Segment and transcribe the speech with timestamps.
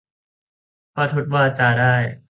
[0.95, 1.95] ประทุษวาจาได้